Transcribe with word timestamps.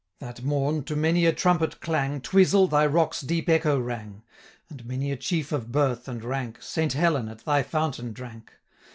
That 0.19 0.41
morn, 0.41 0.83
to 0.85 0.95
many 0.95 1.27
a 1.27 1.31
trumpet 1.31 1.79
clang, 1.79 2.21
590 2.21 2.27
Twisel! 2.27 2.67
thy 2.67 2.87
rock's 2.87 3.21
deep 3.21 3.47
echo 3.47 3.79
rang; 3.79 4.23
And 4.67 4.83
many 4.87 5.11
a 5.11 5.15
chief 5.15 5.51
of 5.51 5.71
birth 5.71 6.07
and 6.07 6.23
rank, 6.25 6.59
Saint 6.59 6.93
Helen! 6.93 7.29
at 7.29 7.45
thy 7.45 7.61
fountain 7.61 8.11
drank. 8.11 8.51